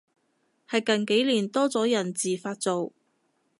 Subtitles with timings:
[0.67, 2.91] 係近幾年多咗人自發做